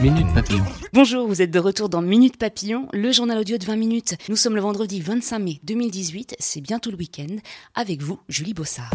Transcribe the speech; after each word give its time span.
Minute 0.00 0.26
Papillon. 0.34 0.64
Bonjour, 0.92 1.26
vous 1.26 1.42
êtes 1.42 1.50
de 1.50 1.58
retour 1.58 1.88
dans 1.88 2.02
Minute 2.02 2.36
Papillon, 2.36 2.88
le 2.92 3.12
journal 3.12 3.38
audio 3.38 3.58
de 3.58 3.64
20 3.64 3.76
minutes. 3.76 4.14
Nous 4.28 4.36
sommes 4.36 4.54
le 4.54 4.60
vendredi 4.60 5.00
25 5.00 5.38
mai 5.38 5.60
2018, 5.64 6.36
c'est 6.38 6.60
bientôt 6.60 6.90
le 6.90 6.96
week-end. 6.96 7.36
Avec 7.74 8.02
vous, 8.02 8.18
Julie 8.28 8.54
Bossard. 8.54 8.90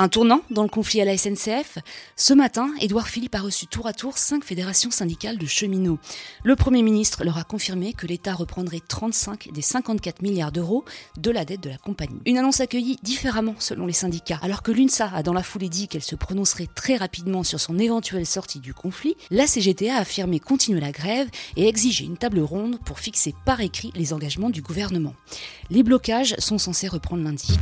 Un 0.00 0.08
tournant 0.08 0.42
dans 0.50 0.62
le 0.62 0.68
conflit 0.68 1.00
à 1.00 1.04
la 1.04 1.18
SNCF. 1.18 1.78
Ce 2.14 2.32
matin, 2.32 2.70
Édouard 2.80 3.08
Philippe 3.08 3.34
a 3.34 3.40
reçu 3.40 3.66
tour 3.66 3.88
à 3.88 3.92
tour 3.92 4.16
cinq 4.16 4.44
fédérations 4.44 4.92
syndicales 4.92 5.38
de 5.38 5.46
cheminots. 5.46 5.98
Le 6.44 6.54
Premier 6.54 6.82
ministre 6.82 7.24
leur 7.24 7.36
a 7.36 7.42
confirmé 7.42 7.94
que 7.94 8.06
l'État 8.06 8.34
reprendrait 8.34 8.80
35 8.86 9.48
des 9.52 9.60
54 9.60 10.22
milliards 10.22 10.52
d'euros 10.52 10.84
de 11.16 11.32
la 11.32 11.44
dette 11.44 11.64
de 11.64 11.70
la 11.70 11.78
compagnie. 11.78 12.20
Une 12.26 12.38
annonce 12.38 12.60
accueillie 12.60 12.98
différemment 13.02 13.56
selon 13.58 13.86
les 13.86 13.92
syndicats. 13.92 14.38
Alors 14.40 14.62
que 14.62 14.70
l'UNSA 14.70 15.10
a 15.12 15.24
dans 15.24 15.32
la 15.32 15.42
foulée 15.42 15.68
dit 15.68 15.88
qu'elle 15.88 16.04
se 16.04 16.14
prononcerait 16.14 16.68
très 16.72 16.94
rapidement 16.94 17.42
sur 17.42 17.58
son 17.58 17.76
éventuelle 17.76 18.24
sortie 18.24 18.60
du 18.60 18.74
conflit, 18.74 19.16
la 19.32 19.48
CGT 19.48 19.90
a 19.90 19.96
affirmé 19.96 20.38
continuer 20.38 20.78
la 20.78 20.92
grève 20.92 21.28
et 21.56 21.66
exiger 21.66 22.04
une 22.04 22.16
table 22.16 22.38
ronde 22.38 22.78
pour 22.84 23.00
fixer 23.00 23.34
par 23.44 23.60
écrit 23.60 23.90
les 23.96 24.12
engagements 24.12 24.50
du 24.50 24.62
gouvernement. 24.62 25.14
Les 25.70 25.82
blocages 25.82 26.36
sont 26.38 26.58
censés 26.58 26.86
reprendre 26.86 27.24
lundi. 27.24 27.58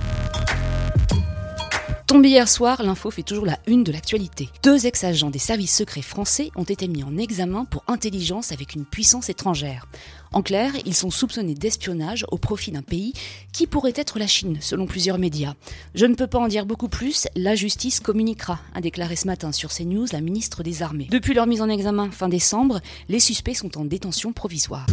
Tombé 2.17 2.31
hier 2.31 2.49
soir, 2.49 2.83
l'info 2.83 3.11
fait 3.11 3.23
toujours 3.23 3.45
la 3.45 3.59
une 3.67 3.85
de 3.85 3.93
l'actualité. 3.93 4.49
Deux 4.63 4.87
ex-agents 4.87 5.29
des 5.29 5.39
services 5.39 5.77
secrets 5.77 6.01
français 6.01 6.51
ont 6.57 6.65
été 6.65 6.89
mis 6.89 7.05
en 7.05 7.19
examen 7.19 7.67
pour 7.67 7.85
intelligence 7.89 8.53
avec 8.53 8.75
une 8.75 8.87
puissance 8.87 9.29
étrangère. 9.29 9.87
En 10.33 10.41
clair, 10.41 10.73
ils 10.87 10.95
sont 10.95 11.11
soupçonnés 11.11 11.53
d'espionnage 11.53 12.25
au 12.31 12.39
profit 12.39 12.73
d'un 12.73 12.81
pays 12.81 13.13
qui 13.53 13.67
pourrait 13.67 13.93
être 13.95 14.19
la 14.19 14.27
Chine, 14.27 14.57
selon 14.63 14.87
plusieurs 14.87 15.19
médias. 15.19 15.53
Je 15.95 16.07
ne 16.07 16.15
peux 16.15 16.27
pas 16.27 16.39
en 16.39 16.49
dire 16.49 16.65
beaucoup 16.65 16.89
plus, 16.89 17.29
la 17.37 17.55
justice 17.55 18.01
communiquera, 18.01 18.61
a 18.75 18.81
déclaré 18.81 19.15
ce 19.15 19.27
matin 19.27 19.53
sur 19.53 19.69
CNews 19.71 20.07
la 20.11 20.23
ministre 20.23 20.63
des 20.63 20.83
Armées. 20.83 21.09
Depuis 21.11 21.35
leur 21.35 21.47
mise 21.47 21.61
en 21.61 21.69
examen 21.69 22.11
fin 22.11 22.31
décembre, 22.31 22.81
les 23.11 23.21
suspects 23.21 23.57
sont 23.57 23.77
en 23.77 23.85
détention 23.85 24.33
provisoire. 24.33 24.87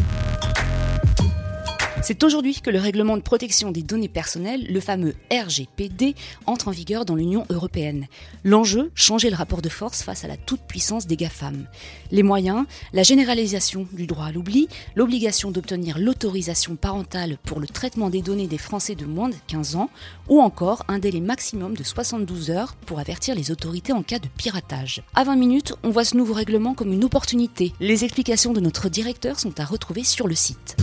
C'est 2.06 2.22
aujourd'hui 2.26 2.60
que 2.60 2.70
le 2.70 2.80
règlement 2.80 3.16
de 3.16 3.22
protection 3.22 3.72
des 3.72 3.82
données 3.82 4.10
personnelles, 4.10 4.66
le 4.70 4.82
fameux 4.82 5.16
RGPD, 5.32 6.16
entre 6.46 6.68
en 6.68 6.72
vigueur 6.72 7.06
dans 7.06 7.16
l'Union 7.16 7.46
européenne. 7.50 8.08
L'enjeu, 8.44 8.92
changer 8.94 9.30
le 9.30 9.38
rapport 9.38 9.62
de 9.62 9.70
force 9.70 10.04
face 10.04 10.26
à 10.26 10.28
la 10.28 10.36
toute-puissance 10.36 11.08
des 11.08 11.16
GAFAM. 11.16 11.66
Les 12.12 12.22
moyens, 12.22 12.66
la 12.92 13.04
généralisation 13.04 13.88
du 13.94 14.06
droit 14.06 14.26
à 14.26 14.32
l'oubli, 14.34 14.68
l'obligation 14.96 15.50
d'obtenir 15.50 15.98
l'autorisation 15.98 16.76
parentale 16.76 17.38
pour 17.46 17.62
le 17.62 17.68
traitement 17.68 18.10
des 18.10 18.22
données 18.22 18.48
des 18.48 18.58
Français 18.58 18.96
de 18.96 19.06
moins 19.06 19.30
de 19.30 19.36
15 19.48 19.78
ans, 19.78 19.90
ou 20.28 20.42
encore 20.42 20.84
un 20.90 21.00
délai 21.00 21.22
maximum 21.22 21.78
de 21.78 21.84
72 21.84 22.52
heures 22.52 22.76
pour 22.86 23.00
avertir 23.00 23.34
les 23.34 23.50
autorités 23.50 23.94
en 23.94 24.04
cas 24.04 24.20
de 24.20 24.28
piratage. 24.28 25.04
À 25.16 25.24
20 25.24 25.38
minutes, 25.38 25.74
on 25.84 25.90
voit 25.90 26.04
ce 26.04 26.18
nouveau 26.18 26.34
règlement 26.34 26.74
comme 26.74 26.92
une 26.92 27.06
opportunité. 27.06 27.72
Les 27.80 28.04
explications 28.04 28.52
de 28.52 28.60
notre 28.60 28.90
directeur 28.90 29.40
sont 29.40 29.58
à 29.62 29.64
retrouver 29.64 30.04
sur 30.04 30.28
le 30.28 30.36
site. 30.36 30.76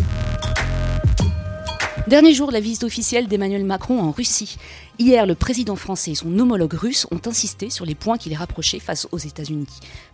Dernier 2.11 2.35
jour 2.35 2.49
de 2.49 2.55
la 2.55 2.59
visite 2.59 2.83
officielle 2.83 3.29
d'Emmanuel 3.29 3.65
Macron 3.65 4.01
en 4.01 4.11
Russie. 4.11 4.57
Hier, 4.99 5.27
le 5.27 5.37
président 5.37 5.77
français 5.77 6.11
et 6.11 6.15
son 6.17 6.37
homologue 6.41 6.73
russe 6.73 7.07
ont 7.13 7.21
insisté 7.25 7.71
sur 7.71 7.87
les 7.87 7.95
points 7.95 8.19
qui 8.19 8.29
les 8.29 8.35
rapprochaient 8.35 8.81
face 8.81 9.07
aux 9.13 9.19
États-Unis, 9.19 9.69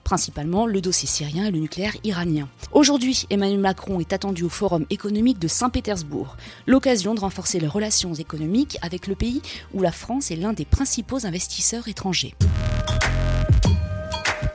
principalement 0.04 0.66
le 0.66 0.82
dossier 0.82 1.08
syrien 1.08 1.46
et 1.46 1.50
le 1.50 1.58
nucléaire 1.58 1.96
iranien. 2.04 2.50
Aujourd'hui, 2.72 3.24
Emmanuel 3.30 3.60
Macron 3.60 3.98
est 3.98 4.12
attendu 4.12 4.44
au 4.44 4.50
Forum 4.50 4.84
économique 4.90 5.38
de 5.38 5.48
Saint-Pétersbourg, 5.48 6.36
l'occasion 6.66 7.14
de 7.14 7.20
renforcer 7.20 7.60
les 7.60 7.66
relations 7.66 8.12
économiques 8.12 8.76
avec 8.82 9.06
le 9.06 9.14
pays 9.14 9.40
où 9.72 9.80
la 9.80 9.90
France 9.90 10.30
est 10.30 10.36
l'un 10.36 10.52
des 10.52 10.66
principaux 10.66 11.24
investisseurs 11.24 11.88
étrangers. 11.88 12.34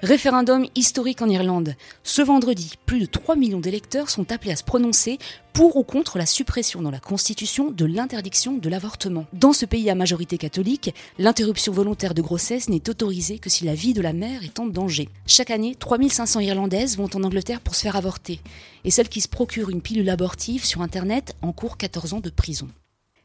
Référendum 0.02 0.66
historique 0.74 1.22
en 1.22 1.30
Irlande. 1.30 1.76
Ce 2.04 2.24
vendredi, 2.24 2.74
plus 2.88 3.02
de 3.02 3.06
3 3.06 3.36
millions 3.36 3.60
d'électeurs 3.60 4.10
sont 4.10 4.32
appelés 4.32 4.52
à 4.52 4.56
se 4.56 4.64
prononcer 4.64 5.20
pour 5.54 5.76
ou 5.76 5.84
contre 5.84 6.18
la 6.18 6.26
suppression 6.26 6.82
dans 6.82 6.90
la 6.90 7.00
Constitution 7.00 7.70
de 7.70 7.86
l'interdiction 7.86 8.54
de 8.54 8.68
l'avortement. 8.68 9.28
Dans 9.32 9.54
ce 9.54 9.68
pays 9.68 9.92
à 9.92 9.96
majorité 9.96 10.40
catholique, 10.40 10.96
l'interruption 11.20 11.72
volontaire 11.72 12.16
de 12.16 12.24
grossesse 12.24 12.68
n'est 12.68 12.90
autorisée 12.90 13.38
que 13.38 13.52
si 13.52 13.64
la 13.64 13.76
vie 13.76 13.94
de 13.94 14.02
la 14.02 14.14
mère 14.14 14.44
est 14.44 14.60
en 14.60 14.66
danger. 14.66 15.08
Chaque 15.28 15.52
année, 15.52 15.76
3500 15.76 16.40
Irlandaises 16.40 16.98
vont 16.98 17.10
en 17.14 17.24
Angleterre 17.24 17.62
pour 17.62 17.76
se 17.76 17.82
faire 17.82 17.96
avorter. 17.96 18.40
Et 18.84 18.90
celles 18.90 19.10
qui 19.10 19.22
se 19.22 19.28
procurent 19.28 19.70
une 19.70 19.84
pilule 19.84 20.10
abortive 20.10 20.66
sur 20.66 20.82
Internet 20.82 21.36
encourent 21.44 21.78
14 21.78 22.16
ans 22.16 22.22
de 22.22 22.32
prison. 22.32 22.68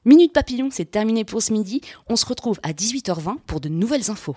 Minute 0.05 0.35
Papillon, 0.35 0.69
c'est 0.71 0.91
terminé 0.91 1.25
pour 1.25 1.41
ce 1.41 1.55
midi. 1.55 1.81
On 2.11 2.17
se 2.17 2.27
retrouve 2.27 2.61
à 2.63 2.73
18h20 2.73 3.39
pour 3.47 3.61
de 3.61 3.71
nouvelles 3.71 4.11
infos. 4.11 4.37